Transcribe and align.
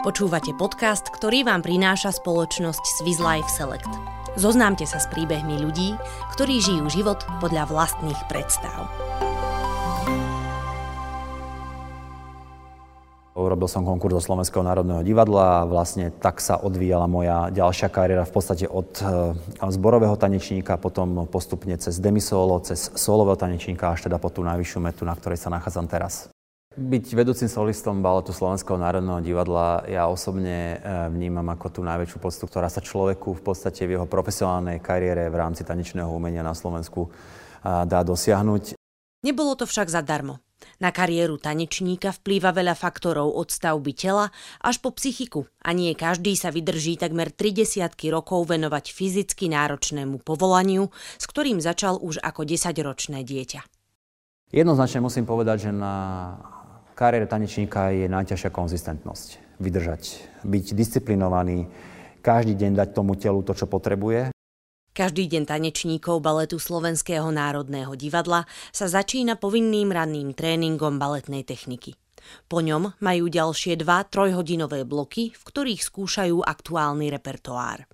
Počúvate 0.00 0.56
podcast, 0.56 1.12
ktorý 1.12 1.44
vám 1.44 1.60
prináša 1.60 2.08
spoločnosť 2.08 2.80
Swiss 2.96 3.20
Life 3.20 3.52
Select. 3.52 3.92
Zoznámte 4.32 4.88
sa 4.88 4.96
s 4.96 5.04
príbehmi 5.12 5.60
ľudí, 5.60 5.92
ktorí 6.32 6.56
žijú 6.56 6.88
život 6.88 7.20
podľa 7.36 7.68
vlastných 7.68 8.16
predstav. 8.24 8.88
Urobil 13.36 13.68
som 13.68 13.84
konkurs 13.84 14.16
do 14.16 14.24
Slovenského 14.24 14.64
národného 14.64 15.04
divadla 15.04 15.64
a 15.64 15.68
vlastne 15.68 16.08
tak 16.08 16.40
sa 16.40 16.56
odvíjala 16.56 17.04
moja 17.04 17.52
ďalšia 17.52 17.92
kariéra 17.92 18.24
v 18.24 18.32
podstate 18.32 18.64
od 18.64 19.04
e, 19.04 19.36
zborového 19.68 20.16
tanečníka, 20.16 20.80
potom 20.80 21.28
postupne 21.28 21.76
cez 21.76 22.00
demisolo, 22.00 22.56
cez 22.64 22.88
solového 22.96 23.36
tanečníka 23.36 23.92
až 23.92 24.08
teda 24.08 24.16
po 24.16 24.32
tú 24.32 24.40
najvyššiu 24.48 24.80
metu, 24.80 25.04
na 25.04 25.12
ktorej 25.12 25.36
sa 25.36 25.52
nachádzam 25.52 25.84
teraz. 25.92 26.32
Byť 26.70 27.18
vedúcim 27.18 27.50
solistom 27.50 27.98
baletu 27.98 28.30
Slovenského 28.30 28.78
národného 28.78 29.18
divadla 29.18 29.82
ja 29.90 30.06
osobne 30.06 30.78
e, 30.78 31.10
vnímam 31.10 31.42
ako 31.50 31.66
tú 31.66 31.80
najväčšiu 31.82 32.22
poctu, 32.22 32.46
ktorá 32.46 32.70
sa 32.70 32.78
človeku 32.78 33.34
v 33.34 33.42
podstate 33.42 33.90
v 33.90 33.98
jeho 33.98 34.06
profesionálnej 34.06 34.78
kariére 34.78 35.26
v 35.26 35.34
rámci 35.34 35.66
tanečného 35.66 36.06
umenia 36.06 36.46
na 36.46 36.54
Slovensku 36.54 37.10
e, 37.10 37.10
dá 37.66 38.06
dosiahnuť. 38.06 38.78
Nebolo 39.26 39.58
to 39.58 39.66
však 39.66 39.90
zadarmo. 39.90 40.38
Na 40.78 40.94
kariéru 40.94 41.42
tanečníka 41.42 42.14
vplýva 42.14 42.54
veľa 42.54 42.78
faktorov 42.78 43.34
od 43.34 43.50
stavby 43.50 43.90
tela 43.90 44.30
až 44.62 44.78
po 44.78 44.94
psychiku 44.94 45.50
a 45.66 45.74
nie 45.74 45.90
každý 45.98 46.38
sa 46.38 46.54
vydrží 46.54 47.02
takmer 47.02 47.34
30 47.34 47.90
rokov 48.14 48.46
venovať 48.46 48.94
fyzicky 48.94 49.50
náročnému 49.50 50.22
povolaniu, 50.22 50.86
s 51.18 51.24
ktorým 51.26 51.58
začal 51.58 51.98
už 51.98 52.22
ako 52.22 52.46
10-ročné 52.46 53.26
dieťa. 53.26 53.66
Jednoznačne 54.50 55.02
musím 55.02 55.26
povedať, 55.26 55.66
že 55.66 55.72
na 55.74 55.94
kariére 57.00 57.24
tanečníka 57.24 57.96
je 57.96 58.04
najťažšia 58.12 58.52
konzistentnosť. 58.52 59.56
Vydržať, 59.56 60.20
byť 60.44 60.76
disciplinovaný, 60.76 61.64
každý 62.20 62.52
deň 62.60 62.76
dať 62.76 62.88
tomu 62.92 63.16
telu 63.16 63.40
to, 63.40 63.56
čo 63.56 63.64
potrebuje. 63.64 64.28
Každý 64.92 65.24
deň 65.32 65.48
tanečníkov 65.48 66.20
baletu 66.20 66.60
Slovenského 66.60 67.32
národného 67.32 67.96
divadla 67.96 68.44
sa 68.68 68.84
začína 68.84 69.40
povinným 69.40 69.88
ranným 69.88 70.36
tréningom 70.36 71.00
baletnej 71.00 71.40
techniky. 71.40 71.96
Po 72.52 72.60
ňom 72.60 72.92
majú 73.00 73.32
ďalšie 73.32 73.80
dva 73.80 74.04
trojhodinové 74.04 74.84
bloky, 74.84 75.32
v 75.32 75.40
ktorých 75.40 75.80
skúšajú 75.80 76.44
aktuálny 76.44 77.08
repertoár. 77.16 77.88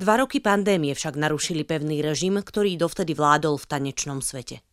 Dva 0.00 0.14
roky 0.18 0.42
pandémie 0.42 0.96
však 0.98 1.14
narušili 1.14 1.62
pevný 1.62 2.02
režim, 2.02 2.42
ktorý 2.42 2.74
dovtedy 2.74 3.14
vládol 3.14 3.54
v 3.60 3.68
tanečnom 3.70 4.18
svete. 4.18 4.64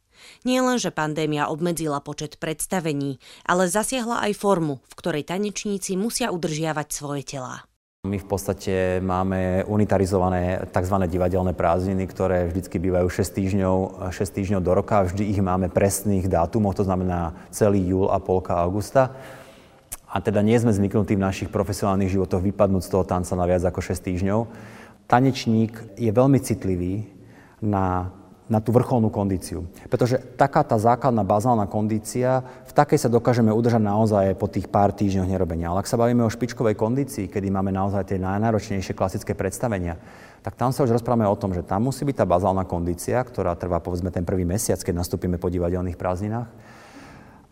Nie 0.45 0.63
len, 0.63 0.77
že 0.81 0.93
pandémia 0.93 1.49
obmedzila 1.51 1.99
počet 1.99 2.39
predstavení, 2.41 3.19
ale 3.43 3.71
zasiahla 3.71 4.23
aj 4.29 4.37
formu, 4.37 4.81
v 4.85 4.93
ktorej 4.97 5.23
tanečníci 5.27 5.97
musia 5.99 6.31
udržiavať 6.31 6.87
svoje 6.89 7.23
telá. 7.25 7.67
My 8.07 8.23
v 8.23 8.27
podstate 8.29 9.03
máme 9.03 9.67
unitarizované 9.67 10.63
tzv. 10.71 10.95
divadelné 11.11 11.51
prázdniny, 11.51 12.07
ktoré 12.07 12.47
vždy 12.47 12.77
bývajú 12.79 13.07
6 13.09 13.35
týždňov, 13.35 13.75
6 14.15 14.37
týždňov 14.37 14.61
do 14.63 14.71
roka. 14.71 15.03
Vždy 15.03 15.27
ich 15.27 15.41
máme 15.43 15.67
presných 15.67 16.31
dátumov, 16.31 16.79
to 16.79 16.87
znamená 16.87 17.35
celý 17.51 17.83
júl 17.83 18.07
a 18.07 18.23
polka 18.23 18.55
augusta. 18.63 19.11
A 20.07 20.23
teda 20.23 20.39
nie 20.39 20.55
sme 20.55 20.71
zvyknutí 20.71 21.19
v 21.19 21.25
našich 21.25 21.49
profesionálnych 21.51 22.15
životoch 22.15 22.39
vypadnúť 22.39 22.83
z 22.87 22.91
toho 22.95 23.03
tanca 23.03 23.35
na 23.35 23.43
viac 23.43 23.67
ako 23.67 23.83
6 23.83 23.99
týždňov. 23.99 24.39
Tanečník 25.11 25.99
je 25.99 26.11
veľmi 26.13 26.39
citlivý 26.39 27.11
na 27.59 28.07
na 28.47 28.63
tú 28.63 28.71
vrcholnú 28.71 29.11
kondíciu. 29.11 29.67
Pretože 29.91 30.23
taká 30.39 30.63
tá 30.63 30.79
základná 30.79 31.23
bazálna 31.23 31.67
kondícia, 31.67 32.43
v 32.63 32.73
takej 32.73 33.07
sa 33.07 33.11
dokážeme 33.11 33.51
udržať 33.51 33.83
naozaj 33.83 34.39
po 34.39 34.47
tých 34.47 34.71
pár 34.71 34.95
týždňoch 34.95 35.27
nerobenia. 35.27 35.67
Ale 35.67 35.83
ak 35.83 35.91
sa 35.91 35.99
bavíme 35.99 36.23
o 36.23 36.31
špičkovej 36.31 36.79
kondícii, 36.79 37.27
kedy 37.27 37.51
máme 37.51 37.75
naozaj 37.75 38.07
tie 38.07 38.19
najnáročnejšie 38.23 38.95
klasické 38.95 39.35
predstavenia, 39.35 39.99
tak 40.39 40.55
tam 40.55 40.71
sa 40.71 40.87
už 40.87 40.95
rozprávame 40.95 41.27
o 41.27 41.35
tom, 41.35 41.51
že 41.51 41.59
tam 41.59 41.91
musí 41.91 42.07
byť 42.07 42.23
tá 42.23 42.25
bazálna 42.25 42.63
kondícia, 42.63 43.19
ktorá 43.19 43.51
trvá 43.59 43.83
povedzme 43.83 44.15
ten 44.15 44.23
prvý 44.23 44.47
mesiac, 44.47 44.79
keď 44.79 45.03
nastúpime 45.03 45.35
po 45.35 45.51
divadelných 45.51 45.99
prázdninách 45.99 46.47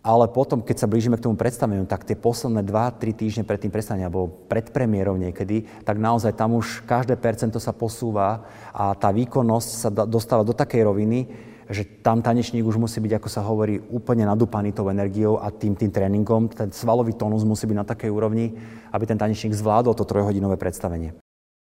ale 0.06 0.30
potom, 0.30 0.62
keď 0.62 0.86
sa 0.86 0.92
blížime 0.92 1.18
k 1.18 1.26
tomu 1.26 1.34
predstaveniu, 1.34 1.90
tak 1.90 2.06
tie 2.06 2.14
posledné 2.14 2.62
2-3 2.62 3.10
týždne 3.18 3.42
pred 3.42 3.58
tým 3.58 3.74
predstavením, 3.74 4.14
alebo 4.14 4.30
pred 4.46 4.70
premiérou 4.70 5.18
niekedy, 5.18 5.66
tak 5.82 5.98
naozaj 5.98 6.38
tam 6.38 6.54
už 6.54 6.86
každé 6.86 7.18
percento 7.18 7.58
sa 7.58 7.74
posúva 7.74 8.46
a 8.70 8.94
tá 8.94 9.10
výkonnosť 9.10 9.70
sa 9.74 9.90
dostáva 9.90 10.46
do 10.46 10.54
takej 10.54 10.86
roviny, 10.86 11.26
že 11.66 11.82
tam 12.06 12.22
tanečník 12.22 12.62
už 12.62 12.78
musí 12.78 13.02
byť, 13.02 13.18
ako 13.18 13.30
sa 13.34 13.42
hovorí, 13.42 13.82
úplne 13.90 14.30
nadúpaný 14.30 14.78
tou 14.78 14.86
energiou 14.94 15.42
a 15.42 15.50
tým, 15.50 15.74
tým 15.74 15.90
tréningom. 15.90 16.54
Ten 16.54 16.70
svalový 16.70 17.18
tónus 17.18 17.42
musí 17.42 17.66
byť 17.66 17.78
na 17.82 17.90
takej 17.90 18.14
úrovni, 18.14 18.54
aby 18.94 19.04
ten 19.10 19.18
tanečník 19.18 19.58
zvládol 19.58 19.98
to 19.98 20.06
trojhodinové 20.06 20.62
predstavenie. 20.62 21.18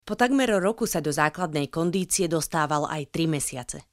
Po 0.07 0.15
takmer 0.15 0.47
roku 0.63 0.87
sa 0.87 1.03
do 1.03 1.11
základnej 1.11 1.67
kondície 1.67 2.31
dostával 2.31 2.87
aj 2.87 3.11
3 3.11 3.27
mesiace. 3.27 3.83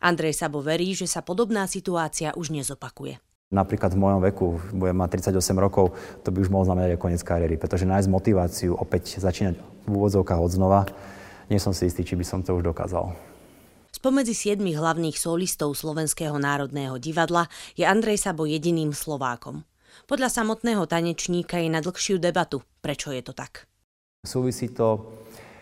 Andrej 0.00 0.40
Sabo 0.40 0.64
verí, 0.64 0.96
že 0.96 1.04
sa 1.04 1.20
podobná 1.20 1.68
situácia 1.68 2.32
už 2.32 2.48
nezopakuje. 2.48 3.20
Napríklad 3.52 3.92
v 3.92 4.00
mojom 4.00 4.20
veku, 4.24 4.46
budem 4.72 4.96
mať 4.96 5.20
38 5.20 5.60
rokov, 5.60 5.92
to 6.24 6.32
by 6.32 6.40
už 6.40 6.48
mohol 6.48 6.64
znamenať 6.64 6.96
aj 6.96 7.02
koniec 7.04 7.20
kariéry, 7.20 7.60
pretože 7.60 7.84
nájsť 7.84 8.08
motiváciu 8.08 8.72
opäť 8.72 9.20
začínať 9.20 9.60
v 9.84 9.92
úvodzovkách 9.92 10.40
od 10.40 10.50
znova, 10.50 10.80
nie 11.52 11.60
som 11.60 11.76
si 11.76 11.84
istý, 11.84 12.00
či 12.00 12.16
by 12.16 12.24
som 12.24 12.40
to 12.40 12.56
už 12.56 12.64
dokázal. 12.64 13.12
Spomedzi 13.92 14.32
siedmých 14.32 14.80
hlavných 14.80 15.20
solistov 15.20 15.76
Slovenského 15.76 16.40
národného 16.40 16.96
divadla 16.96 17.52
je 17.76 17.84
Andrej 17.84 18.24
Sabo 18.24 18.48
jediným 18.48 18.96
Slovákom. 18.96 19.68
Podľa 20.08 20.32
samotného 20.32 20.88
tanečníka 20.88 21.60
je 21.60 21.68
na 21.68 21.84
dlhšiu 21.84 22.16
debatu, 22.16 22.64
prečo 22.80 23.12
je 23.12 23.20
to 23.20 23.36
tak. 23.36 23.68
Súvisí 24.24 24.72
to 24.72 25.12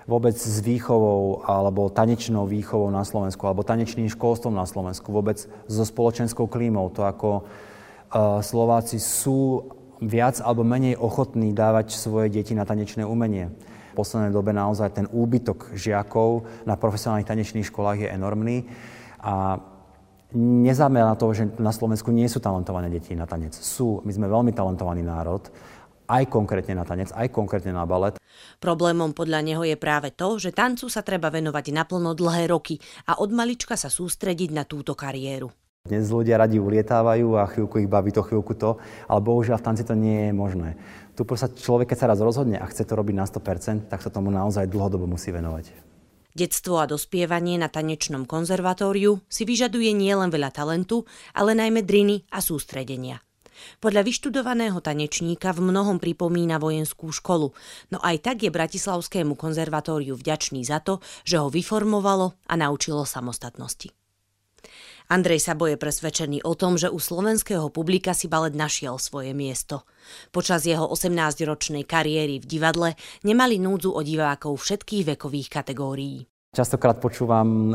vôbec 0.07 0.39
s 0.39 0.63
výchovou 0.63 1.43
alebo 1.43 1.91
tanečnou 1.91 2.47
výchovou 2.47 2.87
na 2.95 3.03
Slovensku 3.03 3.51
alebo 3.51 3.67
tanečným 3.67 4.07
školstvom 4.07 4.55
na 4.55 4.65
Slovensku, 4.65 5.11
vôbec 5.11 5.43
so 5.67 5.83
spoločenskou 5.83 6.47
klímou. 6.47 6.87
To 6.95 7.03
ako 7.07 7.51
Slováci 8.43 8.99
sú 8.99 9.71
viac 10.03 10.43
alebo 10.43 10.67
menej 10.67 10.99
ochotní 10.99 11.55
dávať 11.55 11.95
svoje 11.95 12.33
deti 12.33 12.57
na 12.59 12.67
tanečné 12.67 13.07
umenie. 13.07 13.55
V 13.95 14.03
poslednej 14.03 14.35
dobe 14.35 14.51
naozaj 14.51 14.97
ten 14.97 15.07
úbytok 15.07 15.75
žiakov 15.79 16.47
na 16.67 16.75
profesionálnych 16.75 17.27
tanečných 17.27 17.69
školách 17.69 18.07
je 18.07 18.09
enormný 18.11 18.67
a 19.23 19.59
nezámera 20.35 21.11
na 21.11 21.19
to, 21.19 21.31
že 21.35 21.51
na 21.59 21.75
Slovensku 21.75 22.15
nie 22.15 22.31
sú 22.31 22.39
talentované 22.39 22.87
deti 22.87 23.19
na 23.19 23.27
tanec. 23.27 23.55
Sú, 23.55 23.99
my 24.07 24.11
sme 24.15 24.31
veľmi 24.31 24.55
talentovaný 24.55 25.03
národ, 25.03 25.43
aj 26.11 26.27
konkrétne 26.27 26.79
na 26.79 26.87
tanec, 26.87 27.15
aj 27.15 27.31
konkrétne 27.31 27.71
na 27.75 27.87
balet. 27.87 28.19
Problémom 28.59 29.15
podľa 29.15 29.43
neho 29.47 29.63
je 29.63 29.79
práve 29.79 30.11
to, 30.15 30.39
že 30.39 30.55
tancu 30.55 30.91
sa 30.91 31.07
treba 31.07 31.31
venovať 31.31 31.71
naplno 31.71 32.15
dlhé 32.15 32.51
roky 32.51 32.79
a 33.07 33.19
od 33.19 33.31
malička 33.31 33.79
sa 33.79 33.91
sústrediť 33.91 34.51
na 34.51 34.67
túto 34.67 34.95
kariéru. 34.99 35.51
Dnes 35.89 36.13
ľudia 36.13 36.37
radi 36.37 36.61
ulietávajú 36.61 37.41
a 37.41 37.49
chvíľku 37.49 37.81
ich 37.81 37.89
baví 37.89 38.13
to, 38.13 38.21
chvíľku 38.21 38.53
to, 38.53 38.77
ale 39.09 39.25
bohužiaľ 39.25 39.59
v 39.59 39.67
tanci 39.67 39.83
to 39.83 39.97
nie 39.97 40.29
je 40.29 40.33
možné. 40.37 40.77
Tu 41.17 41.25
sa 41.35 41.49
človek, 41.49 41.91
keď 41.91 41.99
sa 41.99 42.11
raz 42.13 42.21
rozhodne 42.21 42.61
a 42.61 42.69
chce 42.69 42.85
to 42.85 42.93
robiť 42.95 43.17
na 43.17 43.25
100%, 43.25 43.89
tak 43.89 44.05
sa 44.05 44.13
tomu 44.13 44.29
naozaj 44.29 44.69
dlhodobo 44.69 45.09
musí 45.09 45.33
venovať. 45.33 45.73
Detstvo 46.37 46.79
a 46.79 46.87
dospievanie 46.87 47.57
na 47.57 47.73
tanečnom 47.73 48.29
konzervatóriu 48.29 49.25
si 49.27 49.49
vyžaduje 49.49 49.91
nielen 49.97 50.29
veľa 50.29 50.53
talentu, 50.53 51.09
ale 51.35 51.57
najmä 51.57 51.81
driny 51.81 52.29
a 52.29 52.45
sústredenia. 52.45 53.25
Podľa 53.83 54.05
vyštudovaného 54.05 54.79
tanečníka 54.85 55.51
v 55.57 55.75
mnohom 55.75 55.97
pripomína 55.97 56.61
vojenskú 56.61 57.09
školu, 57.09 57.51
no 57.91 57.99
aj 58.05 58.21
tak 58.21 58.37
je 58.45 58.53
Bratislavskému 58.53 59.33
konzervatóriu 59.33 60.13
vďačný 60.15 60.61
za 60.61 60.85
to, 60.85 61.01
že 61.27 61.41
ho 61.41 61.49
vyformovalo 61.49 62.37
a 62.47 62.55
naučilo 62.55 63.03
samostatnosti. 63.03 64.00
Andrej 65.11 65.43
Sabo 65.43 65.67
je 65.67 65.75
presvedčený 65.75 66.47
o 66.47 66.55
tom, 66.55 66.79
že 66.79 66.87
u 66.87 67.03
slovenského 67.03 67.67
publika 67.75 68.15
si 68.15 68.31
balet 68.31 68.55
našiel 68.55 68.95
svoje 69.03 69.35
miesto. 69.35 69.83
Počas 70.31 70.63
jeho 70.63 70.87
18-ročnej 70.87 71.83
kariéry 71.83 72.39
v 72.39 72.47
divadle 72.47 72.95
nemali 73.27 73.59
núdzu 73.59 73.91
o 73.91 74.07
divákov 74.07 74.63
všetkých 74.63 75.19
vekových 75.19 75.51
kategórií. 75.51 76.31
Častokrát 76.55 77.03
počúvam 77.03 77.75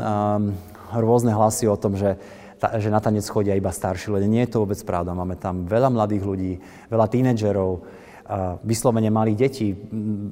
rôzne 0.96 1.36
hlasy 1.36 1.68
o 1.68 1.76
tom, 1.76 2.00
že 2.00 2.16
ta, 2.56 2.80
že 2.80 2.88
na 2.88 3.04
tanec 3.04 3.28
chodia 3.28 3.52
iba 3.52 3.68
starší 3.68 4.16
ľudia. 4.16 4.32
Nie 4.32 4.48
je 4.48 4.56
to 4.56 4.64
vôbec 4.64 4.80
pravda. 4.80 5.12
Máme 5.12 5.36
tam 5.36 5.68
veľa 5.68 5.92
mladých 5.92 6.24
ľudí, 6.24 6.52
veľa 6.88 7.04
tínedžerov, 7.12 7.70
uh, 7.76 8.56
vyslovene 8.64 9.12
malých 9.12 9.36
detí. 9.36 9.76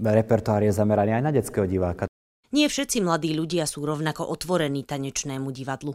Repertoár 0.01 0.65
je 0.65 0.73
zameraný 0.73 1.21
aj 1.21 1.25
na 1.29 1.33
detského 1.37 1.69
diváka. 1.69 2.09
Nie 2.49 2.73
všetci 2.73 3.05
mladí 3.05 3.37
ľudia 3.37 3.69
sú 3.69 3.85
rovnako 3.85 4.25
otvorení 4.25 4.89
tanečnému 4.89 5.53
divadlu. 5.53 5.93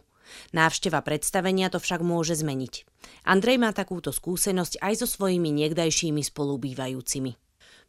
Návšteva 0.51 0.99
predstavenia 1.05 1.69
to 1.69 1.77
však 1.81 2.01
môže 2.01 2.39
zmeniť. 2.39 2.87
Andrej 3.27 3.57
má 3.61 3.71
takúto 3.71 4.09
skúsenosť 4.15 4.81
aj 4.81 4.93
so 5.03 5.07
svojimi 5.07 5.51
niekdajšími 5.51 6.21
spolubývajúcimi. 6.23 7.35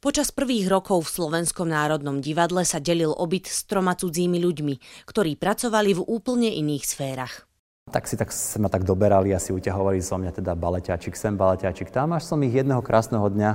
Počas 0.00 0.32
prvých 0.32 0.72
rokov 0.72 1.04
v 1.04 1.12
Slovenskom 1.12 1.68
národnom 1.68 2.24
divadle 2.24 2.64
sa 2.64 2.80
delil 2.80 3.12
obyt 3.12 3.44
s 3.52 3.68
troma 3.68 3.92
cudzími 3.92 4.40
ľuďmi, 4.40 5.04
ktorí 5.04 5.36
pracovali 5.36 5.92
v 5.92 6.04
úplne 6.08 6.48
iných 6.48 6.84
sférach. 6.88 7.44
Tak 7.92 8.08
si 8.08 8.16
tak 8.16 8.32
ma 8.62 8.72
tak 8.72 8.88
doberali 8.88 9.34
a 9.36 9.42
si 9.42 9.52
uťahovali 9.52 10.00
so 10.00 10.16
mňa 10.16 10.40
teda 10.40 10.56
baleťáčik 10.56 11.12
sem, 11.12 11.36
baleťáčik 11.36 11.92
tam, 11.92 12.16
až 12.16 12.24
som 12.24 12.40
ich 12.40 12.54
jedného 12.54 12.80
krásneho 12.80 13.28
dňa 13.28 13.50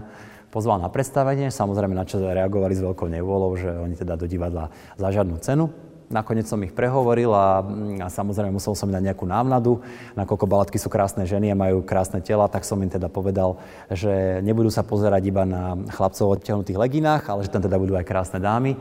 pozval 0.54 0.78
na 0.78 0.92
predstavenie. 0.94 1.50
Samozrejme 1.50 1.98
na 1.98 2.06
čo 2.06 2.22
reagovali 2.22 2.78
s 2.78 2.84
veľkou 2.86 3.10
nevôľou, 3.10 3.52
že 3.58 3.70
oni 3.72 3.96
teda 3.98 4.14
do 4.14 4.30
divadla 4.30 4.70
za 5.02 5.08
žiadnu 5.10 5.42
cenu. 5.42 5.74
Nakoniec 6.06 6.46
som 6.46 6.62
ich 6.62 6.70
prehovoril 6.70 7.34
a, 7.34 7.66
a 8.06 8.08
samozrejme 8.14 8.54
musel 8.54 8.78
som 8.78 8.94
dať 8.94 9.02
nejakú 9.10 9.26
návnadu. 9.26 9.82
Nakoľko 10.14 10.46
baletky 10.46 10.78
sú 10.78 10.86
krásne 10.86 11.26
ženy 11.26 11.50
a 11.50 11.58
majú 11.58 11.82
krásne 11.82 12.22
tela, 12.22 12.46
tak 12.46 12.62
som 12.62 12.78
im 12.86 12.94
teda 12.94 13.10
povedal, 13.10 13.58
že 13.90 14.38
nebudú 14.46 14.70
sa 14.70 14.86
pozerať 14.86 15.26
iba 15.26 15.50
na 15.50 15.74
chlapcov 15.90 16.38
odtiahnutých 16.38 16.78
leginách, 16.78 17.26
ale 17.26 17.42
že 17.42 17.50
tam 17.50 17.66
teda 17.66 17.82
budú 17.82 17.98
aj 17.98 18.06
krásne 18.06 18.38
dámy. 18.38 18.78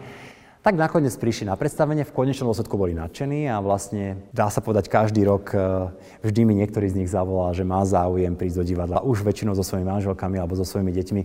Tak 0.65 0.81
nakoniec 0.81 1.13
prišli 1.17 1.45
na 1.45 1.61
predstavenie, 1.61 2.09
v 2.09 2.17
konečnom 2.17 2.49
dôsledku 2.49 2.81
boli 2.81 2.97
nadšení 2.97 3.53
a 3.53 3.61
vlastne 3.61 4.17
dá 4.33 4.49
sa 4.49 4.65
povedať 4.65 4.89
každý 4.89 5.21
rok 5.29 5.53
e, 5.53 5.93
vždy 6.25 6.41
mi 6.49 6.57
niektorý 6.57 6.89
z 6.89 7.05
nich 7.05 7.13
zavolal, 7.13 7.53
že 7.53 7.69
má 7.69 7.85
záujem 7.85 8.33
prísť 8.33 8.57
do 8.61 8.65
divadla, 8.65 9.05
už 9.05 9.29
väčšinou 9.29 9.53
so 9.53 9.61
svojimi 9.61 9.85
manželkami 9.85 10.41
alebo 10.41 10.57
so 10.57 10.65
svojimi 10.65 10.89
deťmi. 10.89 11.23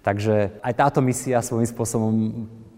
Takže 0.00 0.64
aj 0.64 0.72
táto 0.72 1.04
misia 1.04 1.44
svojím 1.44 1.68
spôsobom 1.68 2.12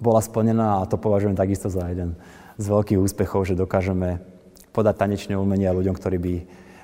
bola 0.03 0.19
splnená 0.19 0.83
a 0.83 0.89
to 0.91 0.99
považujem 0.99 1.39
takisto 1.39 1.71
za 1.71 1.87
jeden 1.87 2.19
z 2.61 2.67
veľkých 2.69 3.01
úspechov, 3.01 3.49
že 3.49 3.57
dokážeme 3.57 4.21
podať 4.77 4.95
tanečné 5.01 5.35
umenia 5.41 5.73
ľuďom, 5.73 5.97
ktorí 5.97 6.19
by 6.21 6.35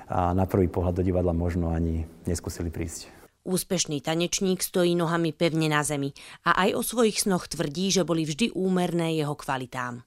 na 0.09 0.49
prvý 0.49 0.65
pohľad 0.67 0.97
do 0.97 1.03
divadla 1.05 1.37
možno 1.37 1.69
ani 1.69 2.09
neskúsili 2.25 2.73
prísť. 2.73 3.13
Úspešný 3.47 4.03
tanečník 4.03 4.59
stojí 4.59 4.97
nohami 4.97 5.31
pevne 5.31 5.71
na 5.71 5.85
zemi 5.85 6.11
a 6.43 6.67
aj 6.67 6.69
o 6.75 6.81
svojich 6.83 7.23
snoch 7.23 7.47
tvrdí, 7.47 7.93
že 7.93 8.03
boli 8.03 8.27
vždy 8.27 8.51
úmerné 8.51 9.15
jeho 9.15 9.37
kvalitám. 9.37 10.03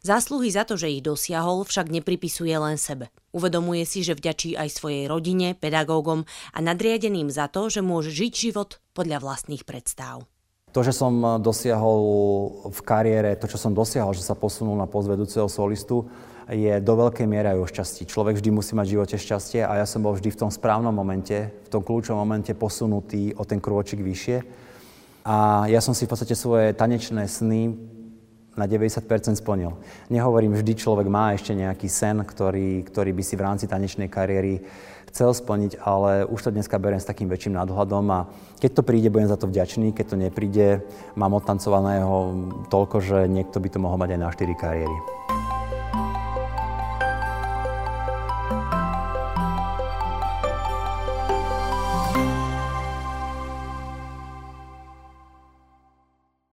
Zásluhy 0.00 0.48
za 0.52 0.64
to, 0.64 0.80
že 0.80 0.92
ich 0.92 1.04
dosiahol, 1.04 1.64
však 1.64 1.92
nepripisuje 1.92 2.52
len 2.56 2.80
sebe. 2.80 3.12
Uvedomuje 3.36 3.84
si, 3.84 4.00
že 4.00 4.16
vďačí 4.16 4.56
aj 4.56 4.68
svojej 4.72 5.04
rodine, 5.08 5.52
pedagógom 5.56 6.24
a 6.52 6.58
nadriadeným 6.60 7.28
za 7.28 7.52
to, 7.52 7.68
že 7.68 7.84
môže 7.84 8.12
žiť 8.12 8.32
život 8.32 8.80
podľa 8.96 9.20
vlastných 9.20 9.64
predstav. 9.68 10.24
To, 10.74 10.82
že 10.82 10.90
som 10.90 11.38
dosiahol 11.38 12.02
v 12.66 12.80
kariére, 12.82 13.38
to, 13.38 13.46
čo 13.46 13.62
som 13.62 13.70
dosiahol, 13.70 14.10
že 14.10 14.26
sa 14.26 14.34
posunul 14.34 14.74
na 14.74 14.90
post 14.90 15.06
vedúceho 15.06 15.46
solistu, 15.46 16.10
je 16.50 16.74
do 16.82 16.94
veľkej 16.98 17.24
miery 17.30 17.54
aj 17.54 17.58
o 17.62 17.70
šťastí. 17.70 18.02
Človek 18.10 18.42
vždy 18.42 18.50
musí 18.50 18.74
mať 18.74 18.86
v 18.90 18.94
živote 18.98 19.16
šťastie 19.16 19.62
a 19.62 19.80
ja 19.80 19.86
som 19.86 20.02
bol 20.02 20.12
vždy 20.18 20.34
v 20.34 20.40
tom 20.44 20.50
správnom 20.50 20.90
momente, 20.90 21.54
v 21.64 21.68
tom 21.70 21.80
kľúčovom 21.80 22.20
momente 22.20 22.52
posunutý 22.58 23.32
o 23.38 23.46
ten 23.46 23.62
krôčik 23.62 24.02
vyššie. 24.02 24.42
A 25.24 25.64
ja 25.70 25.78
som 25.78 25.96
si 25.96 26.04
v 26.04 26.10
podstate 26.10 26.36
svoje 26.36 26.76
tanečné 26.76 27.24
sny 27.30 27.72
na 28.58 28.66
90% 28.68 29.06
splnil. 29.40 29.78
Nehovorím, 30.10 30.58
vždy 30.58 30.74
človek 30.74 31.06
má 31.08 31.32
ešte 31.32 31.56
nejaký 31.56 31.88
sen, 31.88 32.18
ktorý, 32.22 32.82
ktorý 32.82 33.10
by 33.14 33.22
si 33.22 33.34
v 33.38 33.44
rámci 33.46 33.64
tanečnej 33.70 34.10
kariéry 34.10 34.62
chcel 35.14 35.30
splniť, 35.30 35.78
ale 35.78 36.26
už 36.26 36.42
to 36.42 36.50
dneska 36.50 36.74
beriem 36.82 36.98
s 36.98 37.06
takým 37.06 37.30
väčším 37.30 37.54
nadhľadom 37.54 38.04
a 38.10 38.26
keď 38.58 38.70
to 38.74 38.82
príde, 38.82 39.14
budem 39.14 39.30
za 39.30 39.38
to 39.38 39.46
vďačný, 39.46 39.94
keď 39.94 40.06
to 40.10 40.16
nepríde, 40.18 40.82
mám 41.14 41.38
odtancovaného 41.38 42.34
toľko, 42.66 42.98
že 42.98 43.18
niekto 43.30 43.62
by 43.62 43.68
to 43.70 43.78
mohol 43.78 43.94
mať 43.94 44.18
aj 44.18 44.20
na 44.20 44.28
4 44.34 44.58
kariéry. 44.58 45.13